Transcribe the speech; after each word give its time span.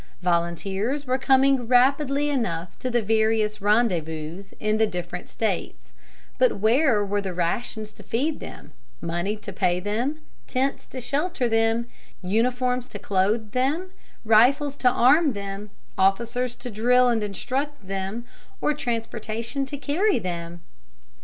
Volunteers 0.23 1.05
were 1.05 1.19
coming 1.19 1.67
rapidly 1.67 2.31
enough 2.31 2.75
to 2.79 2.89
the 2.89 3.03
various 3.03 3.61
rendezvous 3.61 4.41
in 4.59 4.77
the 4.77 4.87
different 4.87 5.29
States, 5.29 5.93
but 6.39 6.57
where 6.57 7.05
were 7.05 7.21
the 7.21 7.35
rations 7.35 7.93
to 7.93 8.01
feed 8.01 8.39
them, 8.39 8.71
money 8.99 9.37
to 9.37 9.53
pay 9.53 9.79
them, 9.79 10.19
tents 10.47 10.87
to 10.87 10.99
shelter 10.99 11.47
them, 11.47 11.85
uniforms 12.23 12.87
to 12.87 12.97
clothe 12.97 13.51
them, 13.51 13.91
rifles 14.25 14.75
to 14.77 14.89
arm 14.89 15.33
them, 15.33 15.69
officers 15.99 16.55
to 16.55 16.71
drill 16.71 17.07
and 17.07 17.21
instruct 17.21 17.87
them, 17.87 18.25
or 18.59 18.73
transportation 18.73 19.67
to 19.67 19.77
carry 19.77 20.17
them? 20.17 20.61